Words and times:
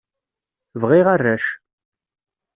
Bɣiɣ 0.81 1.07
arrac. 1.13 1.45